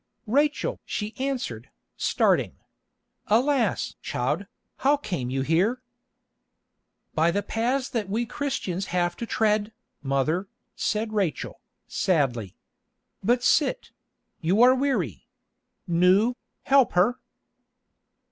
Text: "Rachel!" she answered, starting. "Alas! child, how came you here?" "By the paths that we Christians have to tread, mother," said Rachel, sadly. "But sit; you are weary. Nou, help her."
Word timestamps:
"Rachel!" 0.25 0.79
she 0.83 1.13
answered, 1.19 1.69
starting. 1.95 2.55
"Alas! 3.27 3.93
child, 4.01 4.47
how 4.77 4.97
came 4.97 5.29
you 5.29 5.43
here?" 5.43 5.83
"By 7.13 7.29
the 7.29 7.43
paths 7.43 7.87
that 7.91 8.09
we 8.09 8.25
Christians 8.25 8.87
have 8.87 9.15
to 9.17 9.27
tread, 9.27 9.71
mother," 10.01 10.49
said 10.75 11.13
Rachel, 11.13 11.61
sadly. 11.85 12.55
"But 13.23 13.43
sit; 13.43 13.91
you 14.39 14.63
are 14.63 14.73
weary. 14.73 15.27
Nou, 15.85 16.33
help 16.63 16.93
her." 16.93 17.19